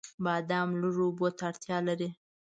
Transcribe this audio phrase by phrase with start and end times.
[0.23, 2.09] بادام لږو اوبو ته اړتیا لري.